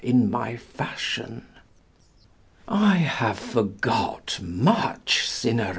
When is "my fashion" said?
0.31-1.45